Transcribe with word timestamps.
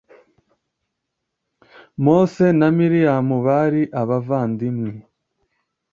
Mose 2.03 2.47
na 2.59 2.67
Miriyamu 2.77 3.35
bari 3.47 3.81
abavandimwe 4.01 4.91